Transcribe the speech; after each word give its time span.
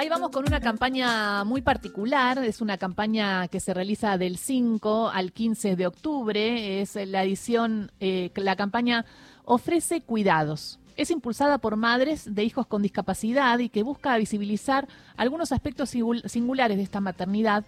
Ahí 0.00 0.08
vamos 0.08 0.30
con 0.30 0.46
una 0.46 0.60
campaña 0.60 1.44
muy 1.44 1.60
particular, 1.60 2.42
es 2.42 2.62
una 2.62 2.78
campaña 2.78 3.48
que 3.48 3.60
se 3.60 3.74
realiza 3.74 4.16
del 4.16 4.38
5 4.38 5.10
al 5.10 5.30
15 5.30 5.76
de 5.76 5.86
octubre, 5.86 6.80
es 6.80 6.94
la 6.94 7.22
edición, 7.22 7.92
eh, 8.00 8.30
la 8.36 8.56
campaña 8.56 9.04
ofrece 9.44 10.00
cuidados. 10.00 10.78
Es 10.96 11.10
impulsada 11.10 11.58
por 11.58 11.76
madres 11.76 12.34
de 12.34 12.44
hijos 12.44 12.66
con 12.66 12.80
discapacidad 12.80 13.58
y 13.58 13.68
que 13.68 13.82
busca 13.82 14.16
visibilizar 14.16 14.88
algunos 15.18 15.52
aspectos 15.52 15.90
singulares 15.90 16.78
de 16.78 16.82
esta 16.82 17.02
maternidad 17.02 17.66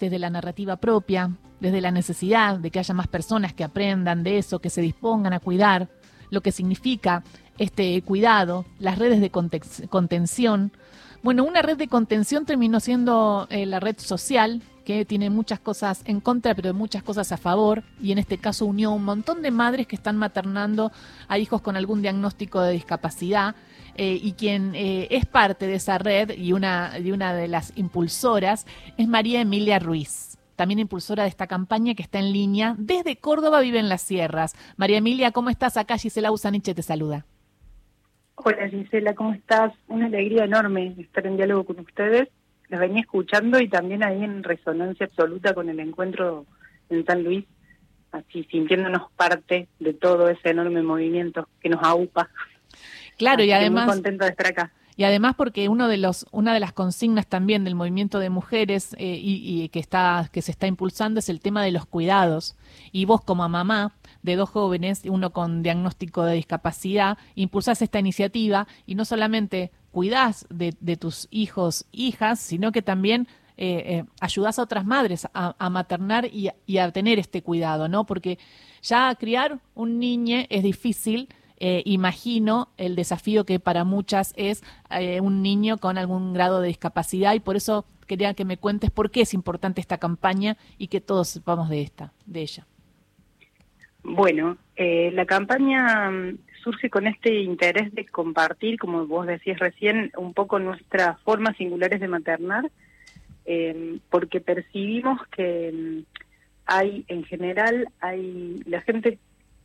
desde 0.00 0.18
la 0.18 0.28
narrativa 0.28 0.74
propia, 0.74 1.30
desde 1.60 1.80
la 1.80 1.92
necesidad 1.92 2.58
de 2.58 2.72
que 2.72 2.80
haya 2.80 2.94
más 2.94 3.06
personas 3.06 3.54
que 3.54 3.62
aprendan 3.62 4.24
de 4.24 4.38
eso, 4.38 4.58
que 4.58 4.70
se 4.70 4.80
dispongan 4.80 5.34
a 5.34 5.38
cuidar, 5.38 5.88
lo 6.30 6.40
que 6.40 6.50
significa 6.50 7.22
este 7.58 8.02
cuidado, 8.02 8.64
las 8.80 8.98
redes 8.98 9.20
de 9.20 9.30
contención. 9.30 10.72
Bueno, 11.22 11.44
una 11.44 11.60
red 11.60 11.76
de 11.76 11.86
contención 11.86 12.46
terminó 12.46 12.80
siendo 12.80 13.46
eh, 13.50 13.66
la 13.66 13.78
red 13.78 13.98
social, 13.98 14.62
que 14.86 15.04
tiene 15.04 15.28
muchas 15.28 15.60
cosas 15.60 16.00
en 16.06 16.20
contra, 16.20 16.54
pero 16.54 16.72
muchas 16.72 17.02
cosas 17.02 17.30
a 17.30 17.36
favor, 17.36 17.82
y 18.00 18.12
en 18.12 18.18
este 18.18 18.38
caso 18.38 18.64
unió 18.64 18.90
un 18.90 19.04
montón 19.04 19.42
de 19.42 19.50
madres 19.50 19.86
que 19.86 19.96
están 19.96 20.16
maternando 20.16 20.92
a 21.28 21.38
hijos 21.38 21.60
con 21.60 21.76
algún 21.76 22.00
diagnóstico 22.00 22.62
de 22.62 22.72
discapacidad, 22.72 23.54
eh, 23.96 24.18
y 24.22 24.32
quien 24.32 24.74
eh, 24.74 25.08
es 25.10 25.26
parte 25.26 25.66
de 25.66 25.74
esa 25.74 25.98
red 25.98 26.30
y 26.38 26.54
una, 26.54 26.98
de 26.98 27.12
una 27.12 27.34
de 27.34 27.48
las 27.48 27.72
impulsoras 27.76 28.64
es 28.96 29.06
María 29.06 29.40
Emilia 29.40 29.78
Ruiz 29.78 30.38
también 30.56 30.78
impulsora 30.78 31.22
de 31.22 31.30
esta 31.30 31.46
campaña 31.46 31.94
que 31.94 32.02
está 32.02 32.18
en 32.18 32.34
línea. 32.34 32.74
Desde 32.76 33.16
Córdoba 33.16 33.60
vive 33.60 33.78
en 33.78 33.88
las 33.88 34.02
sierras. 34.02 34.54
María 34.76 34.98
Emilia, 34.98 35.30
¿cómo 35.30 35.48
estás? 35.48 35.78
Acá 35.78 35.96
Gisela 35.96 36.30
Usaniche 36.30 36.74
te 36.74 36.82
saluda. 36.82 37.24
Hola 38.42 38.68
Gisela, 38.68 39.14
¿cómo 39.14 39.34
estás? 39.34 39.74
Una 39.86 40.06
alegría 40.06 40.44
enorme 40.44 40.94
estar 40.98 41.26
en 41.26 41.36
diálogo 41.36 41.64
con 41.64 41.80
ustedes. 41.80 42.28
Los 42.68 42.80
venía 42.80 43.02
escuchando 43.02 43.60
y 43.60 43.68
también 43.68 44.02
ahí 44.02 44.24
en 44.24 44.42
resonancia 44.42 45.06
absoluta 45.06 45.52
con 45.52 45.68
el 45.68 45.78
encuentro 45.78 46.46
en 46.88 47.04
San 47.04 47.22
Luis, 47.22 47.44
así 48.12 48.44
sintiéndonos 48.44 49.10
parte 49.14 49.68
de 49.78 49.92
todo 49.92 50.30
ese 50.30 50.50
enorme 50.50 50.82
movimiento 50.82 51.48
que 51.60 51.68
nos 51.68 51.82
aupa. 51.82 52.30
Claro, 53.18 53.44
y 53.44 53.52
además... 53.52 53.86
Muy 53.86 53.96
contenta 53.96 54.24
de 54.24 54.30
estar 54.30 54.46
acá. 54.46 54.72
Y 54.96 55.04
además 55.04 55.34
porque 55.36 55.68
uno 55.68 55.88
de 55.88 55.98
los, 55.98 56.26
una 56.30 56.54
de 56.54 56.60
las 56.60 56.72
consignas 56.72 57.26
también 57.26 57.64
del 57.64 57.74
movimiento 57.74 58.20
de 58.20 58.30
mujeres 58.30 58.94
eh, 58.98 59.18
y, 59.20 59.68
que, 59.68 59.80
está, 59.80 60.30
que 60.32 60.40
se 60.40 60.50
está 60.50 60.66
impulsando 60.66 61.20
es 61.20 61.28
el 61.28 61.40
tema 61.40 61.62
de 61.62 61.72
los 61.72 61.84
cuidados. 61.84 62.56
Y 62.90 63.04
vos 63.04 63.22
como 63.22 63.46
mamá 63.48 63.92
de 64.22 64.36
dos 64.36 64.50
jóvenes, 64.50 65.02
uno 65.08 65.32
con 65.32 65.62
diagnóstico 65.62 66.24
de 66.24 66.34
discapacidad, 66.34 67.18
impulsás 67.34 67.82
esta 67.82 67.98
iniciativa 67.98 68.66
y 68.86 68.94
no 68.94 69.04
solamente 69.04 69.70
cuidás 69.92 70.46
de, 70.50 70.72
tus 70.96 71.28
hijos, 71.30 71.86
hijas, 71.92 72.38
sino 72.40 72.72
que 72.72 72.82
también 72.82 73.28
eh, 73.56 74.02
eh, 74.02 74.04
a 74.20 74.62
otras 74.62 74.86
madres 74.86 75.28
a, 75.34 75.70
maternar 75.70 76.26
y, 76.26 76.50
y, 76.66 76.78
a 76.78 76.90
tener 76.92 77.18
este 77.18 77.42
cuidado, 77.42 77.88
¿no? 77.88 78.06
Porque 78.06 78.38
ya 78.82 79.14
criar 79.16 79.60
un 79.74 79.98
niño 79.98 80.44
es 80.48 80.62
difícil, 80.62 81.28
eh, 81.62 81.82
imagino 81.84 82.70
el 82.78 82.96
desafío 82.96 83.44
que 83.44 83.60
para 83.60 83.84
muchas 83.84 84.32
es 84.36 84.62
eh, 84.88 85.20
un 85.20 85.42
niño 85.42 85.76
con 85.76 85.98
algún 85.98 86.32
grado 86.32 86.62
de 86.62 86.68
discapacidad 86.68 87.34
y 87.34 87.40
por 87.40 87.54
eso 87.54 87.84
quería 88.06 88.32
que 88.32 88.46
me 88.46 88.56
cuentes 88.56 88.90
por 88.90 89.10
qué 89.10 89.20
es 89.20 89.34
importante 89.34 89.82
esta 89.82 89.98
campaña 89.98 90.56
y 90.78 90.88
que 90.88 91.02
todos 91.02 91.28
sepamos 91.28 91.68
de 91.68 91.82
esta, 91.82 92.14
de 92.24 92.40
ella. 92.40 92.66
Bueno, 94.02 94.56
eh, 94.76 95.10
la 95.12 95.26
campaña 95.26 96.10
mm, 96.10 96.38
surge 96.62 96.90
con 96.90 97.06
este 97.06 97.34
interés 97.40 97.94
de 97.94 98.06
compartir, 98.06 98.78
como 98.78 99.06
vos 99.06 99.26
decías 99.26 99.58
recién, 99.58 100.10
un 100.16 100.34
poco 100.34 100.58
nuestras 100.58 101.20
formas 101.20 101.56
singulares 101.56 102.00
de 102.00 102.08
maternar, 102.08 102.70
porque 104.10 104.40
percibimos 104.40 105.26
que 105.28 105.72
mm, 105.72 106.20
hay, 106.66 107.04
en 107.08 107.24
general, 107.24 107.88
hay 108.00 108.62
la 108.66 108.80
gente 108.82 109.18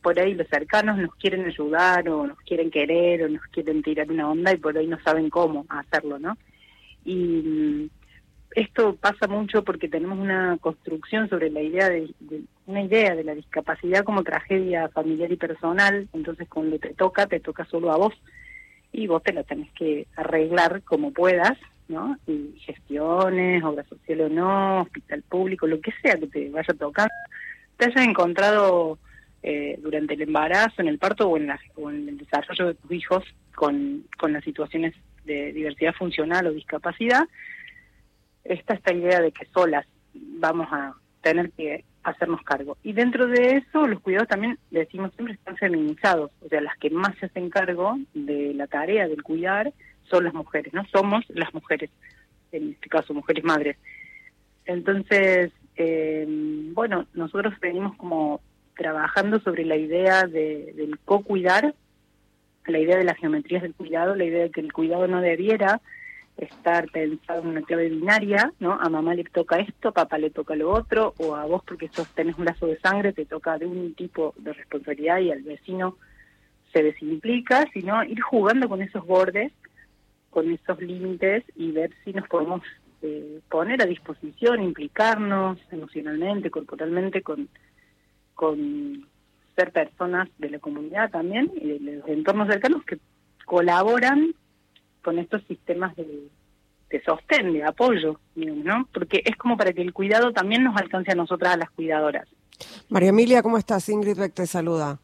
por 0.06 0.20
ahí 0.20 0.34
los 0.34 0.46
cercanos 0.46 0.98
nos 0.98 1.12
quieren 1.16 1.44
ayudar 1.46 2.08
o 2.08 2.28
nos 2.28 2.38
quieren 2.42 2.70
querer 2.70 3.24
o 3.24 3.28
nos 3.28 3.42
quieren 3.46 3.82
tirar 3.82 4.08
una 4.08 4.30
onda 4.30 4.52
y 4.52 4.56
por 4.56 4.78
ahí 4.78 4.86
no 4.86 5.00
saben 5.00 5.28
cómo 5.30 5.66
hacerlo, 5.68 6.20
¿no? 6.20 6.38
Y 7.04 7.16
mm, 7.16 7.90
esto 8.56 8.96
pasa 8.96 9.26
mucho 9.28 9.62
porque 9.62 9.88
tenemos 9.88 10.18
una 10.18 10.56
construcción 10.58 11.28
sobre 11.28 11.50
la 11.50 11.60
idea 11.60 11.90
de, 11.90 12.12
una 12.66 12.82
idea 12.82 13.14
de 13.14 13.22
la 13.22 13.34
discapacidad 13.34 14.02
como 14.02 14.24
tragedia 14.24 14.88
familiar 14.88 15.30
y 15.30 15.36
personal, 15.36 16.08
entonces 16.14 16.48
cuando 16.48 16.78
te 16.78 16.94
toca, 16.94 17.26
te 17.26 17.38
toca 17.38 17.66
solo 17.66 17.92
a 17.92 17.98
vos. 17.98 18.14
Y 18.92 19.08
vos 19.08 19.22
te 19.22 19.34
la 19.34 19.42
tenés 19.42 19.70
que 19.72 20.06
arreglar 20.16 20.82
como 20.82 21.12
puedas, 21.12 21.58
¿no? 21.88 22.16
Y 22.26 22.58
gestiones, 22.60 23.62
obra 23.62 23.84
social 23.84 24.22
o 24.22 24.28
no, 24.30 24.80
hospital 24.82 25.22
público, 25.28 25.66
lo 25.66 25.80
que 25.82 25.92
sea 26.00 26.16
que 26.16 26.26
te 26.26 26.48
vaya 26.48 26.72
tocar, 26.72 27.10
te 27.76 27.86
hayas 27.86 28.06
encontrado 28.06 28.98
eh, 29.42 29.78
durante 29.82 30.14
el 30.14 30.22
embarazo, 30.22 30.80
en 30.80 30.88
el 30.88 30.98
parto 30.98 31.28
o 31.28 31.36
en, 31.36 31.50
el 32.08 32.16
desarrollo 32.16 32.68
de 32.68 32.74
tus 32.74 32.90
hijos 32.90 33.22
con, 33.54 34.04
las 34.28 34.42
situaciones 34.44 34.94
de 35.26 35.52
diversidad 35.52 35.94
funcional 35.94 36.46
o 36.46 36.52
discapacidad, 36.52 37.28
está 38.48 38.74
esta 38.74 38.92
idea 38.92 39.20
de 39.20 39.32
que 39.32 39.46
solas 39.46 39.86
vamos 40.14 40.68
a 40.70 40.94
tener 41.20 41.50
que 41.52 41.84
hacernos 42.02 42.42
cargo. 42.42 42.76
Y 42.82 42.92
dentro 42.92 43.26
de 43.26 43.56
eso, 43.56 43.86
los 43.86 44.00
cuidados 44.00 44.28
también, 44.28 44.58
decimos 44.70 45.12
siempre, 45.14 45.34
están 45.34 45.56
feminizados. 45.56 46.30
O 46.44 46.48
sea, 46.48 46.60
las 46.60 46.76
que 46.78 46.90
más 46.90 47.16
se 47.18 47.26
hacen 47.26 47.50
cargo 47.50 47.98
de 48.14 48.54
la 48.54 48.68
tarea 48.68 49.08
del 49.08 49.22
cuidar 49.24 49.72
son 50.08 50.24
las 50.24 50.34
mujeres, 50.34 50.72
¿no? 50.72 50.84
Somos 50.86 51.24
las 51.28 51.52
mujeres, 51.52 51.90
en 52.52 52.70
este 52.70 52.88
caso, 52.88 53.12
mujeres 53.12 53.42
madres. 53.42 53.76
Entonces, 54.66 55.50
eh, 55.76 56.24
bueno, 56.72 57.06
nosotros 57.12 57.54
venimos 57.60 57.96
como 57.96 58.40
trabajando 58.76 59.40
sobre 59.40 59.64
la 59.64 59.76
idea 59.76 60.26
de, 60.26 60.72
del 60.76 60.98
co-cuidar, 61.04 61.74
la 62.66 62.78
idea 62.78 62.96
de 62.96 63.04
las 63.04 63.18
geometrías 63.18 63.62
del 63.62 63.74
cuidado, 63.74 64.14
la 64.14 64.24
idea 64.24 64.44
de 64.44 64.50
que 64.50 64.60
el 64.60 64.72
cuidado 64.72 65.08
no 65.08 65.20
debiera 65.20 65.80
estar 66.36 66.90
pensado 66.90 67.42
en 67.42 67.48
una 67.48 67.62
clave 67.62 67.88
binaria, 67.88 68.52
¿no? 68.60 68.72
A 68.72 68.88
mamá 68.88 69.14
le 69.14 69.24
toca 69.24 69.56
esto, 69.56 69.88
a 69.88 69.92
papá 69.92 70.18
le 70.18 70.30
toca 70.30 70.54
lo 70.54 70.70
otro, 70.70 71.14
o 71.18 71.34
a 71.34 71.44
vos 71.46 71.62
porque 71.66 71.88
sos, 71.88 72.08
tenés 72.14 72.36
un 72.38 72.44
lazo 72.44 72.66
de 72.66 72.78
sangre 72.80 73.12
te 73.12 73.24
toca 73.24 73.58
de 73.58 73.66
un 73.66 73.94
tipo 73.94 74.34
de 74.36 74.52
responsabilidad 74.52 75.20
y 75.20 75.30
al 75.30 75.42
vecino 75.42 75.96
se 76.72 76.82
desimplica, 76.82 77.64
sino 77.72 78.04
ir 78.04 78.20
jugando 78.20 78.68
con 78.68 78.82
esos 78.82 79.06
bordes, 79.06 79.52
con 80.30 80.52
esos 80.52 80.80
límites 80.80 81.44
y 81.54 81.72
ver 81.72 81.90
si 82.04 82.12
nos 82.12 82.28
podemos 82.28 82.60
eh, 83.00 83.40
poner 83.48 83.80
a 83.80 83.86
disposición, 83.86 84.62
implicarnos 84.62 85.58
emocionalmente, 85.70 86.50
corporalmente 86.50 87.22
con 87.22 87.48
con 88.36 89.08
ser 89.56 89.72
personas 89.72 90.28
de 90.38 90.50
la 90.50 90.58
comunidad 90.60 91.10
también 91.10 91.50
y 91.56 91.66
de 91.66 91.96
los 91.96 92.08
entornos 92.08 92.46
cercanos 92.46 92.84
que 92.84 92.98
colaboran 93.44 94.34
con 95.06 95.20
estos 95.20 95.40
sistemas 95.44 95.94
de, 95.94 96.28
sostén, 97.04 97.52
de 97.52 97.62
apoyo, 97.62 98.18
¿no? 98.34 98.88
Porque 98.92 99.22
es 99.24 99.36
como 99.36 99.56
para 99.56 99.72
que 99.72 99.80
el 99.80 99.92
cuidado 99.92 100.32
también 100.32 100.64
nos 100.64 100.76
alcance 100.76 101.12
a 101.12 101.14
nosotras, 101.14 101.54
a 101.54 101.56
las 101.58 101.70
cuidadoras. 101.70 102.26
María 102.88 103.10
Emilia, 103.10 103.40
¿cómo 103.40 103.56
estás? 103.56 103.88
Ingrid 103.88 104.18
Beck 104.18 104.34
te 104.34 104.46
saluda. 104.48 104.98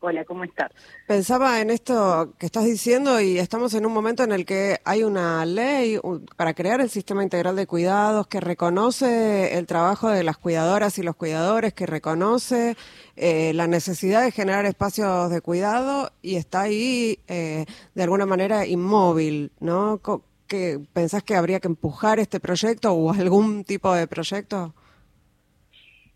Hola, 0.00 0.24
¿cómo 0.24 0.44
estás? 0.44 0.70
Pensaba 1.08 1.60
en 1.60 1.70
esto 1.70 2.32
que 2.38 2.46
estás 2.46 2.64
diciendo 2.64 3.20
y 3.20 3.38
estamos 3.38 3.74
en 3.74 3.84
un 3.84 3.92
momento 3.92 4.22
en 4.22 4.30
el 4.30 4.46
que 4.46 4.78
hay 4.84 5.02
una 5.02 5.44
ley 5.44 5.98
para 6.36 6.54
crear 6.54 6.80
el 6.80 6.88
sistema 6.88 7.24
integral 7.24 7.56
de 7.56 7.66
cuidados 7.66 8.28
que 8.28 8.38
reconoce 8.38 9.58
el 9.58 9.66
trabajo 9.66 10.08
de 10.08 10.22
las 10.22 10.38
cuidadoras 10.38 10.98
y 10.98 11.02
los 11.02 11.16
cuidadores, 11.16 11.74
que 11.74 11.84
reconoce 11.86 12.76
eh, 13.16 13.52
la 13.54 13.66
necesidad 13.66 14.22
de 14.22 14.30
generar 14.30 14.66
espacios 14.66 15.30
de 15.30 15.40
cuidado 15.40 16.12
y 16.22 16.36
está 16.36 16.62
ahí 16.62 17.18
eh, 17.26 17.66
de 17.96 18.02
alguna 18.04 18.24
manera 18.24 18.66
inmóvil, 18.66 19.50
¿no? 19.58 20.00
¿Qué, 20.46 20.80
¿Pensás 20.92 21.24
que 21.24 21.34
habría 21.34 21.58
que 21.58 21.68
empujar 21.68 22.20
este 22.20 22.38
proyecto 22.38 22.92
o 22.92 23.12
algún 23.12 23.64
tipo 23.64 23.92
de 23.92 24.06
proyecto? 24.06 24.74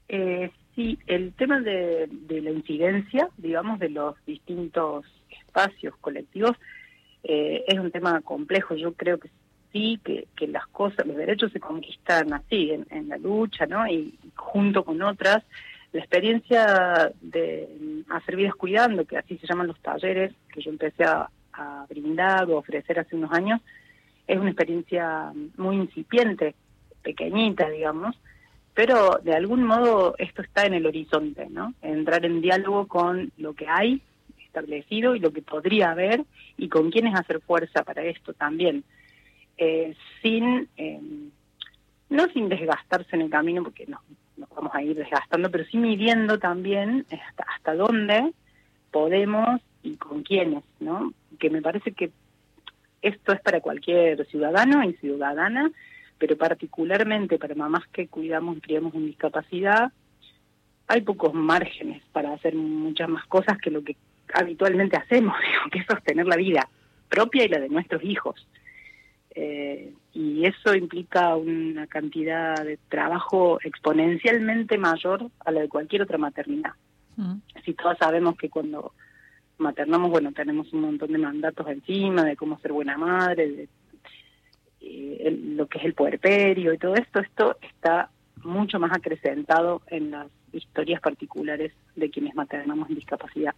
Eh, 0.08 0.52
Sí, 0.74 0.98
el 1.06 1.34
tema 1.34 1.60
de, 1.60 2.08
la 2.28 2.50
incidencia, 2.50 3.28
digamos, 3.36 3.78
de 3.78 3.90
los 3.90 4.14
distintos 4.24 5.04
espacios 5.30 5.94
colectivos 6.00 6.56
eh, 7.24 7.64
es 7.66 7.78
un 7.78 7.90
tema 7.90 8.20
complejo. 8.22 8.74
Yo 8.74 8.94
creo 8.94 9.18
que 9.18 9.28
sí, 9.72 10.00
que, 10.02 10.28
que 10.34 10.48
las 10.48 10.66
cosas, 10.68 11.06
los 11.06 11.16
derechos 11.16 11.52
se 11.52 11.60
conquistan 11.60 12.32
así, 12.32 12.70
en, 12.70 13.08
la 13.08 13.18
lucha, 13.18 13.66
¿no? 13.66 13.86
Y, 13.86 14.18
junto 14.34 14.84
con 14.84 15.02
otras, 15.02 15.44
la 15.92 16.00
experiencia 16.00 17.12
de 17.20 18.04
hacer 18.08 18.36
vidas 18.36 18.54
cuidando, 18.54 19.04
que 19.04 19.18
así 19.18 19.36
se 19.36 19.46
llaman 19.46 19.66
los 19.66 19.80
talleres 19.80 20.32
que 20.52 20.62
yo 20.62 20.70
empecé 20.70 21.04
a 21.04 21.28
brindar 21.88 22.50
o 22.50 22.56
ofrecer 22.56 22.98
hace 22.98 23.14
unos 23.14 23.30
años, 23.32 23.60
es 24.26 24.38
una 24.38 24.50
experiencia 24.50 25.32
muy 25.58 25.76
incipiente, 25.76 26.54
pequeñita, 27.02 27.68
digamos, 27.68 28.16
pero 28.74 29.20
de 29.22 29.34
algún 29.34 29.64
modo 29.64 30.14
esto 30.18 30.42
está 30.42 30.64
en 30.64 30.74
el 30.74 30.86
horizonte, 30.86 31.46
¿no? 31.50 31.74
Entrar 31.82 32.24
en 32.24 32.40
diálogo 32.40 32.86
con 32.86 33.32
lo 33.36 33.54
que 33.54 33.66
hay 33.68 34.00
establecido 34.46 35.14
y 35.14 35.18
lo 35.20 35.32
que 35.32 35.42
podría 35.42 35.90
haber 35.90 36.24
y 36.56 36.68
con 36.68 36.90
quiénes 36.90 37.14
hacer 37.14 37.40
fuerza 37.40 37.82
para 37.84 38.04
esto 38.04 38.32
también. 38.34 38.84
eh, 39.58 39.94
sin, 40.22 40.68
eh, 40.76 41.00
no 42.08 42.26
sin 42.28 42.48
desgastarse 42.48 43.14
en 43.14 43.22
el 43.22 43.30
camino, 43.30 43.62
porque 43.62 43.86
nos, 43.86 44.00
nos, 44.36 44.48
vamos 44.50 44.74
a 44.74 44.82
ir 44.82 44.96
desgastando, 44.96 45.50
pero 45.50 45.64
sí 45.64 45.76
midiendo 45.76 46.38
también 46.38 47.06
hasta, 47.10 47.44
hasta 47.54 47.74
dónde 47.74 48.32
podemos 48.90 49.60
y 49.82 49.96
con 49.96 50.22
quiénes, 50.22 50.64
¿no? 50.80 51.12
Que 51.38 51.50
me 51.50 51.62
parece 51.62 51.92
que 51.92 52.10
esto 53.02 53.32
es 53.32 53.40
para 53.40 53.60
cualquier 53.60 54.24
ciudadano 54.26 54.82
y 54.84 54.94
ciudadana, 54.94 55.70
pero 56.22 56.36
particularmente 56.36 57.36
para 57.36 57.56
mamás 57.56 57.82
que 57.88 58.06
cuidamos 58.06 58.56
y 58.56 58.60
criamos 58.60 58.94
en 58.94 59.06
discapacidad, 59.06 59.90
hay 60.86 61.00
pocos 61.00 61.34
márgenes 61.34 62.00
para 62.12 62.32
hacer 62.32 62.54
muchas 62.54 63.08
más 63.08 63.26
cosas 63.26 63.58
que 63.58 63.72
lo 63.72 63.82
que 63.82 63.96
habitualmente 64.32 64.96
hacemos, 64.96 65.34
digo, 65.44 65.62
que 65.72 65.80
es 65.80 65.86
sostener 65.86 66.26
la 66.26 66.36
vida 66.36 66.68
propia 67.08 67.44
y 67.44 67.48
la 67.48 67.58
de 67.58 67.68
nuestros 67.68 68.04
hijos. 68.04 68.46
Eh, 69.34 69.94
y 70.12 70.46
eso 70.46 70.76
implica 70.76 71.34
una 71.34 71.88
cantidad 71.88 72.64
de 72.64 72.78
trabajo 72.88 73.58
exponencialmente 73.64 74.78
mayor 74.78 75.28
a 75.44 75.50
la 75.50 75.62
de 75.62 75.68
cualquier 75.68 76.02
otra 76.02 76.18
maternidad. 76.18 76.74
Mm. 77.16 77.38
Si 77.64 77.74
todos 77.74 77.98
sabemos 77.98 78.36
que 78.36 78.48
cuando 78.48 78.92
maternamos, 79.58 80.08
bueno, 80.08 80.30
tenemos 80.30 80.72
un 80.72 80.82
montón 80.82 81.10
de 81.10 81.18
mandatos 81.18 81.66
encima 81.66 82.22
de 82.22 82.36
cómo 82.36 82.60
ser 82.60 82.70
buena 82.70 82.96
madre, 82.96 83.50
de 83.50 83.68
eh, 84.82 85.38
lo 85.56 85.66
que 85.66 85.78
es 85.78 85.84
el 85.84 85.94
puerperio 85.94 86.72
y 86.72 86.78
todo 86.78 86.94
esto, 86.94 87.20
esto 87.20 87.56
está 87.62 88.10
mucho 88.42 88.78
más 88.78 88.92
acrecentado 88.92 89.82
en 89.86 90.10
las 90.10 90.28
historias 90.52 91.00
particulares 91.00 91.72
de 91.96 92.10
quienes 92.10 92.34
maternamos 92.34 92.88
en 92.90 92.96
discapacidad. 92.96 93.54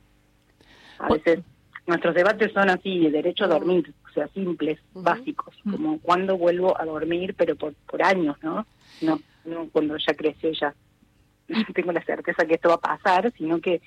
A 0.98 1.08
veces 1.08 1.40
nuestros 1.86 2.14
debates 2.14 2.52
son 2.52 2.70
así, 2.70 2.98
de 3.00 3.10
derecho 3.10 3.44
a 3.44 3.48
dormir, 3.48 3.92
o 4.08 4.12
sea, 4.12 4.28
simples, 4.28 4.78
básicos, 4.92 5.56
como 5.70 5.98
cuándo 6.00 6.38
vuelvo 6.38 6.80
a 6.80 6.84
dormir, 6.84 7.34
pero 7.36 7.56
por, 7.56 7.74
por 7.86 8.02
años, 8.02 8.36
¿no? 8.42 8.66
¿no? 9.02 9.20
No 9.44 9.68
cuando 9.70 9.96
ya 9.96 10.14
creció 10.14 10.50
ya 10.52 10.74
tengo 11.74 11.92
la 11.92 12.04
certeza 12.04 12.46
que 12.46 12.54
esto 12.54 12.68
va 12.68 12.76
a 12.76 12.98
pasar, 12.98 13.32
sino 13.36 13.60
que 13.60 13.82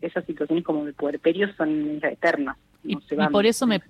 esas 0.00 0.24
situaciones 0.24 0.64
como 0.64 0.84
de 0.84 0.92
puerperio 0.92 1.52
son 1.54 2.00
eternas. 2.02 2.56
Y, 2.84 2.96
por 3.30 3.46
eso 3.46 3.66
me, 3.66 3.80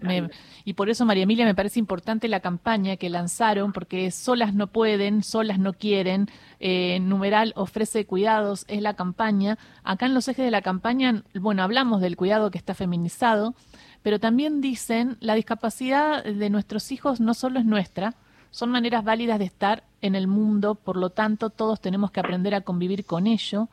y 0.64 0.74
por 0.74 0.90
eso 0.90 1.06
María 1.06 1.22
Emilia 1.22 1.46
me 1.46 1.54
parece 1.54 1.78
importante 1.78 2.28
la 2.28 2.40
campaña 2.40 2.96
que 2.96 3.08
lanzaron 3.08 3.72
porque 3.72 4.10
solas 4.10 4.52
no 4.52 4.66
pueden 4.66 5.22
solas 5.22 5.58
no 5.58 5.72
quieren 5.72 6.28
eh, 6.60 7.00
numeral 7.00 7.54
ofrece 7.56 8.04
cuidados 8.04 8.66
es 8.68 8.82
la 8.82 8.94
campaña. 8.94 9.58
Acá 9.82 10.06
en 10.06 10.14
los 10.14 10.28
ejes 10.28 10.44
de 10.44 10.50
la 10.50 10.60
campaña 10.60 11.22
bueno 11.34 11.62
hablamos 11.62 12.02
del 12.02 12.16
cuidado 12.16 12.50
que 12.50 12.58
está 12.58 12.74
feminizado 12.74 13.54
pero 14.02 14.18
también 14.18 14.60
dicen 14.60 15.16
la 15.20 15.34
discapacidad 15.34 16.22
de 16.22 16.50
nuestros 16.50 16.92
hijos 16.92 17.20
no 17.20 17.32
solo 17.32 17.60
es 17.60 17.64
nuestra 17.64 18.14
son 18.50 18.70
maneras 18.70 19.04
válidas 19.04 19.38
de 19.38 19.46
estar 19.46 19.84
en 20.02 20.14
el 20.14 20.26
mundo 20.26 20.74
por 20.74 20.98
lo 20.98 21.08
tanto 21.10 21.48
todos 21.48 21.80
tenemos 21.80 22.10
que 22.10 22.20
aprender 22.20 22.54
a 22.54 22.60
convivir 22.60 23.06
con 23.06 23.26
ello 23.26 23.68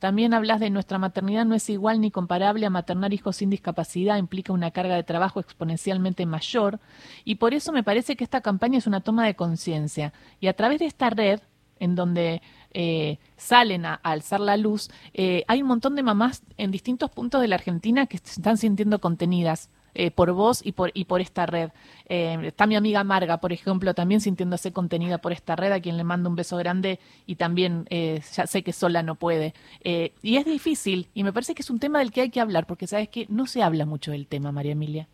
también 0.00 0.32
hablas 0.32 0.60
de 0.60 0.70
nuestra 0.70 0.98
maternidad 0.98 1.44
no 1.44 1.54
es 1.54 1.68
igual 1.68 2.00
ni 2.00 2.10
comparable 2.10 2.64
a 2.64 2.70
maternar 2.70 3.12
hijos 3.12 3.36
sin 3.36 3.50
discapacidad, 3.50 4.16
implica 4.16 4.52
una 4.52 4.70
carga 4.70 4.96
de 4.96 5.02
trabajo 5.02 5.40
exponencialmente 5.40 6.24
mayor 6.24 6.80
y 7.24 7.34
por 7.34 7.52
eso 7.52 7.70
me 7.70 7.82
parece 7.84 8.16
que 8.16 8.24
esta 8.24 8.40
campaña 8.40 8.78
es 8.78 8.86
una 8.86 9.02
toma 9.02 9.26
de 9.26 9.36
conciencia. 9.36 10.14
Y 10.40 10.48
a 10.48 10.54
través 10.54 10.78
de 10.78 10.86
esta 10.86 11.10
red 11.10 11.40
en 11.78 11.96
donde 11.96 12.40
eh, 12.72 13.18
salen 13.36 13.84
a, 13.84 13.94
alzar 13.94 14.40
la 14.40 14.56
luz, 14.56 14.90
eh, 15.12 15.44
hay 15.48 15.60
un 15.60 15.68
montón 15.68 15.94
de 15.96 16.02
mamás 16.02 16.42
en 16.56 16.70
distintos 16.70 17.10
puntos 17.10 17.42
de 17.42 17.48
la 17.48 17.56
Argentina 17.56 18.06
que 18.06 18.16
se 18.18 18.40
están 18.40 18.56
sintiendo 18.56 19.00
contenidas 19.00 19.68
eh, 19.94 20.10
por 20.10 20.32
vos 20.32 20.64
y 20.64 20.72
por, 20.72 20.90
y 20.94 21.04
por 21.04 21.20
esta 21.20 21.46
red. 21.46 21.70
Eh, 22.08 22.38
está 22.44 22.66
mi 22.66 22.76
amiga 22.76 23.02
Marga, 23.04 23.38
por 23.38 23.52
ejemplo, 23.52 23.94
también 23.94 24.20
sintiéndose 24.20 24.72
contenida 24.72 25.18
por 25.18 25.32
esta 25.32 25.56
red, 25.56 25.72
a 25.72 25.80
quien 25.80 25.96
le 25.96 26.04
mando 26.04 26.28
un 26.30 26.36
beso 26.36 26.56
grande 26.56 27.00
y 27.26 27.36
también 27.36 27.86
eh, 27.90 28.20
ya 28.32 28.46
sé 28.46 28.62
que 28.62 28.72
sola 28.72 29.02
no 29.02 29.16
puede. 29.16 29.54
y 29.82 30.36
es 30.36 30.44
difícil 30.44 31.08
y 31.14 31.24
me 31.24 31.32
parece 31.32 31.54
que 31.54 31.62
es 31.62 31.70
un 31.70 31.80
tema 31.80 31.98
del 31.98 32.12
que 32.12 32.20
hay 32.20 32.30
que 32.30 32.40
hablar, 32.40 32.66
porque 32.66 32.86
sabes 32.86 33.08
que 33.08 33.26
no 33.28 33.46
se 33.46 33.62
habla 33.62 33.86
mucho 33.86 34.12
del 34.12 34.26
tema, 34.26 34.52
María 34.52 34.72
Emilia. 34.72 35.08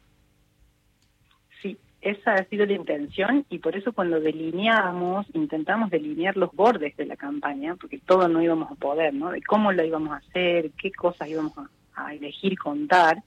Sí, 1.62 1.78
esa 2.00 2.34
ha 2.34 2.44
sido 2.44 2.66
la 2.66 2.74
intención 2.74 3.46
y 3.48 3.58
por 3.58 3.76
eso 3.76 3.92
cuando 3.92 4.20
delineamos, 4.20 5.26
intentamos 5.32 5.90
delinear 5.90 6.36
los 6.36 6.52
bordes 6.52 6.96
de 6.96 7.06
la 7.06 7.16
campaña, 7.16 7.76
porque 7.76 7.98
todo 7.98 8.28
no 8.28 8.42
íbamos 8.42 8.70
a 8.70 8.74
poder, 8.74 9.14
¿no? 9.14 9.30
De 9.30 9.42
cómo 9.42 9.72
lo 9.72 9.84
íbamos 9.84 10.12
a 10.12 10.16
hacer, 10.16 10.70
qué 10.72 10.92
cosas 10.92 11.28
íbamos 11.28 11.52
a 11.94 12.14
elegir 12.14 12.58
contar 12.58 13.22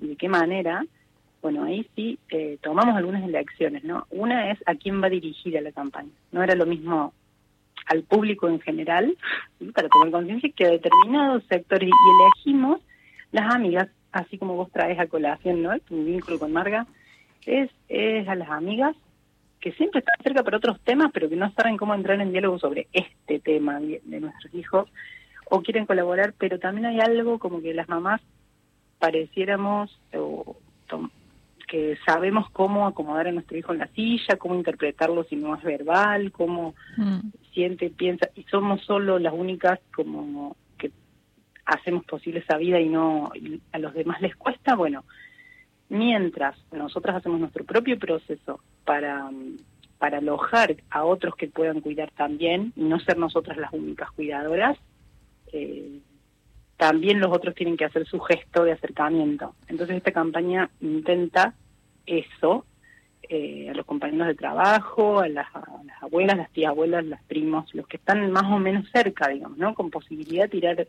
y 0.00 0.08
de 0.08 0.16
qué 0.16 0.28
manera, 0.28 0.84
bueno, 1.42 1.64
ahí 1.64 1.88
sí 1.94 2.18
eh, 2.30 2.58
tomamos 2.62 2.96
algunas 2.96 3.22
elecciones, 3.24 3.84
¿no? 3.84 4.06
Una 4.10 4.50
es 4.50 4.58
a 4.66 4.74
quién 4.74 5.02
va 5.02 5.08
dirigida 5.08 5.60
la 5.60 5.72
campaña. 5.72 6.10
No 6.32 6.42
era 6.42 6.54
lo 6.54 6.66
mismo 6.66 7.12
al 7.86 8.02
público 8.02 8.48
en 8.48 8.60
general, 8.60 9.16
para 9.74 9.88
tomar 9.88 10.10
conciencia, 10.10 10.50
que 10.54 10.66
a 10.66 10.70
determinados 10.70 11.44
sectores. 11.48 11.88
Y 11.88 12.24
elegimos 12.24 12.80
las 13.32 13.54
amigas, 13.54 13.88
así 14.12 14.38
como 14.38 14.54
vos 14.54 14.70
traes 14.70 14.98
a 14.98 15.06
colación, 15.06 15.62
¿no? 15.62 15.78
Tu 15.80 16.04
vínculo 16.04 16.38
con 16.38 16.52
Marga, 16.52 16.86
es, 17.46 17.70
es 17.88 18.28
a 18.28 18.34
las 18.34 18.50
amigas 18.50 18.94
que 19.60 19.72
siempre 19.72 20.00
están 20.00 20.16
cerca 20.22 20.42
por 20.42 20.54
otros 20.54 20.80
temas, 20.80 21.10
pero 21.12 21.28
que 21.28 21.36
no 21.36 21.50
saben 21.52 21.76
cómo 21.76 21.94
entrar 21.94 22.20
en 22.20 22.32
diálogo 22.32 22.58
sobre 22.58 22.86
este 22.92 23.40
tema 23.40 23.78
de 23.80 24.20
nuestros 24.20 24.54
hijos, 24.54 24.88
o 25.50 25.62
quieren 25.62 25.84
colaborar, 25.84 26.32
pero 26.38 26.58
también 26.58 26.86
hay 26.86 27.00
algo 27.00 27.38
como 27.38 27.60
que 27.60 27.74
las 27.74 27.88
mamás 27.88 28.20
pareciéramos 29.00 29.98
que 31.70 31.96
sabemos 32.04 32.50
cómo 32.50 32.88
acomodar 32.88 33.28
a 33.28 33.32
nuestro 33.32 33.56
hijo 33.56 33.72
en 33.72 33.78
la 33.78 33.86
silla, 33.88 34.36
cómo 34.38 34.56
interpretarlo 34.56 35.22
si 35.24 35.36
no 35.36 35.54
es 35.54 35.62
verbal, 35.62 36.32
cómo 36.32 36.74
mm. 36.96 37.20
siente, 37.54 37.90
piensa, 37.90 38.28
y 38.34 38.42
somos 38.44 38.84
solo 38.84 39.20
las 39.20 39.32
únicas 39.32 39.78
como 39.94 40.56
que 40.76 40.90
hacemos 41.64 42.04
posible 42.04 42.40
esa 42.40 42.56
vida 42.56 42.80
y 42.80 42.88
no 42.88 43.30
a 43.70 43.78
los 43.78 43.94
demás 43.94 44.20
les 44.20 44.34
cuesta, 44.34 44.74
bueno, 44.74 45.04
mientras 45.88 46.56
nosotras 46.72 47.16
hacemos 47.16 47.38
nuestro 47.38 47.64
propio 47.64 47.98
proceso 47.98 48.60
para 48.84 49.30
para 49.98 50.16
alojar 50.18 50.76
a 50.88 51.04
otros 51.04 51.36
que 51.36 51.46
puedan 51.46 51.82
cuidar 51.82 52.10
también 52.12 52.72
y 52.74 52.84
no 52.84 52.98
ser 53.00 53.18
nosotras 53.18 53.58
las 53.58 53.70
únicas 53.72 54.10
cuidadoras, 54.12 54.78
eh, 55.52 56.00
también 56.80 57.20
los 57.20 57.30
otros 57.30 57.54
tienen 57.54 57.76
que 57.76 57.84
hacer 57.84 58.06
su 58.06 58.18
gesto 58.20 58.64
de 58.64 58.72
acercamiento. 58.72 59.54
Entonces 59.68 59.98
esta 59.98 60.12
campaña 60.12 60.70
intenta 60.80 61.52
eso, 62.06 62.64
eh, 63.28 63.68
a 63.68 63.74
los 63.74 63.84
compañeros 63.84 64.28
de 64.28 64.34
trabajo, 64.34 65.20
a 65.20 65.28
las, 65.28 65.46
abuelas, 66.00 66.38
las 66.38 66.50
tías 66.52 66.70
abuelas, 66.70 67.04
las 67.04 67.22
primos, 67.24 67.66
los 67.74 67.86
que 67.86 67.98
están 67.98 68.30
más 68.32 68.44
o 68.44 68.58
menos 68.58 68.88
cerca, 68.90 69.28
digamos, 69.28 69.58
¿no? 69.58 69.74
Con 69.74 69.90
posibilidad 69.90 70.44
de 70.44 70.48
tirar 70.48 70.88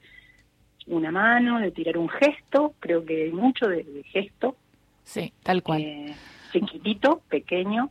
una 0.87 1.11
mano, 1.11 1.59
de 1.59 1.71
tirar 1.71 1.97
un 1.97 2.07
gesto, 2.07 2.73
creo 2.79 3.03
que 3.03 3.23
hay 3.23 3.31
mucho 3.33 3.67
de, 3.67 3.83
gesto. 4.05 4.55
Sí, 5.03 5.33
tal 5.43 5.61
cual. 5.61 5.81
Eh, 5.81 6.15
chiquitito, 6.53 7.21
pequeño. 7.27 7.89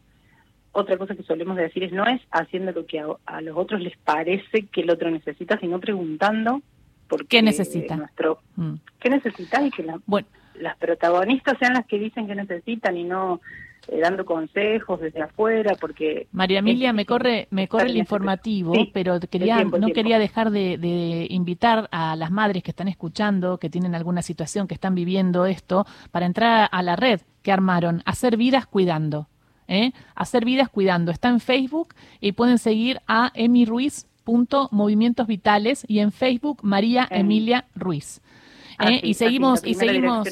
Otra 0.73 0.97
cosa 0.97 1.15
que 1.15 1.23
solemos 1.23 1.59
decir 1.59 1.85
es 1.85 1.93
no 1.93 2.07
es 2.07 2.23
haciendo 2.31 2.73
lo 2.73 2.87
que 2.87 2.99
a, 2.99 3.09
a 3.27 3.43
los 3.43 3.59
otros 3.59 3.83
les 3.83 3.99
parece 3.99 4.69
que 4.73 4.81
el 4.81 4.91
otro 4.91 5.11
necesita, 5.11 5.59
sino 5.61 5.79
preguntando 5.81 6.63
¿Qué 7.29 7.43
necesita? 7.43 7.97
Nuestro, 7.97 8.41
mm. 8.57 8.75
¿Qué 8.99 9.11
necesita? 9.11 9.63
Y 9.65 9.71
que 9.71 9.87
bueno. 10.07 10.29
las 10.55 10.77
protagonistas 10.77 11.59
sean 11.59 11.75
las 11.75 11.87
que 11.87 11.99
dicen 11.99 12.27
que 12.27 12.35
necesitan 12.35 12.97
y 12.97 13.05
no 13.05 13.41
eh, 13.89 13.99
dando 14.01 14.25
consejos 14.25 15.01
desde 15.01 15.23
afuera, 15.23 15.75
porque... 15.81 16.29
María 16.33 16.59
Emilia, 16.59 16.93
me 16.93 17.07
corre, 17.07 17.49
me 17.51 17.67
corre 17.67 17.91
el 17.91 17.97
informativo, 17.97 18.73
pero 18.93 19.19
quería, 19.19 19.65
no 19.65 19.89
quería 19.89 20.19
dejar 20.19 20.51
de, 20.51 21.27
invitar 21.31 21.89
a 21.91 22.15
las 22.15 22.31
madres 22.31 22.63
que 22.63 22.71
están 22.71 22.89
escuchando, 22.89 23.59
que 23.59 23.71
tienen 23.71 23.95
alguna 23.95 24.23
situación, 24.23 24.69
que 24.69 24.75
están 24.75 24.95
viviendo 24.95 25.47
esto, 25.47 25.87
para 26.11 26.27
entrar 26.27 26.69
a 26.71 26.83
la 26.83 26.95
red 26.95 27.21
que 27.43 27.53
armaron, 27.53 28.03
Hacer 28.05 28.37
Vidas 28.37 28.67
Cuidando. 28.67 29.29
¿eh? 29.67 29.93
Hacer 30.15 30.45
Vidas 30.45 30.69
Cuidando. 30.69 31.11
Está 31.11 31.29
en 31.29 31.41
Facebook 31.41 31.95
y 32.21 32.33
pueden 32.33 32.59
seguir 32.59 33.01
a 33.07 33.33
Emi 33.35 33.65
Ruiz 33.65 34.07
Vitales 35.27 35.85
y 35.89 36.01
en 36.01 36.13
Facebook 36.13 36.61
María 36.63 37.07
Emilia 37.11 37.67
Ruiz. 37.75 38.21
¿eh? 38.81 39.01
y 39.03 39.15
seguimos 39.15 39.65
y 39.65 39.75
seguimos 39.75 40.29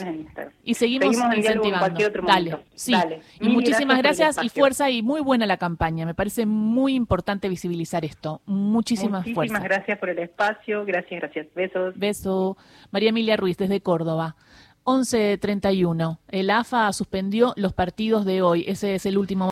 y 0.65 0.75
seguimos, 0.75 1.17
incentivando. 1.37 2.01
Dale, 2.27 2.59
sí. 2.75 2.95
Y 3.41 3.49
muchísimas 3.49 3.99
gracias, 3.99 4.39
y 4.43 4.49
fuerza 4.49 4.91
y 4.91 5.03
muy 5.03 5.21
buena 5.21 5.47
la 5.47 5.57
campaña. 5.57 6.07
Me 6.07 6.15
parece 6.15 6.47
muy 6.47 6.95
importante 6.95 7.49
visibilizar 7.49 8.05
esto. 8.05 8.41
Muchísimas 8.47 9.25
fuerzas. 9.25 9.37
Muchísimas 9.37 9.65
gracias 9.65 9.99
por 9.99 10.11
el 10.11 10.19
espacio. 10.19 10.85
Gracias, 10.85 11.21
gracias. 11.21 11.47
Besos. 11.55 11.95
Beso. 11.97 12.57
María 12.91 13.11
Emilia 13.11 13.37
Ruiz 13.37 13.57
desde 13.57 13.81
Córdoba. 13.81 14.37
11.31. 14.85 16.19
El 16.29 16.49
AFA 16.49 16.91
suspendió 16.95 17.53
los 17.57 17.75
partidos 17.75 18.25
de 18.25 18.41
hoy. 18.41 18.65
Ese 18.67 18.95
es 18.95 19.05
el 19.05 19.19
último 19.19 19.47